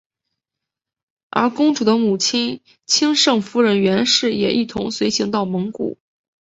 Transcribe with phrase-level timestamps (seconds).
[1.29, 5.99] 而公主的母亲钦圣夫人袁氏也一同随行到蒙古。